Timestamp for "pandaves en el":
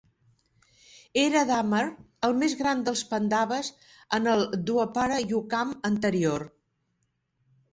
3.11-4.43